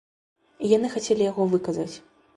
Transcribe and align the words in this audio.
І 0.63 0.71
яны 0.77 0.87
хацелі 0.95 1.27
яго 1.31 1.47
выказаць. 1.53 1.91